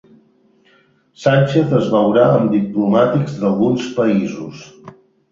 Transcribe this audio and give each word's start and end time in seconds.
Sánchez 1.25 1.75
es 1.79 1.89
veurà 1.95 2.23
amb 2.37 2.49
diplomàtics 2.55 3.35
d'alguns 3.43 3.91
països 3.99 4.65